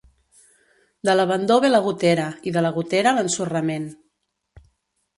[1.09, 3.91] De l'abandó ve la gotera, i de la gotera, l'ensorrament.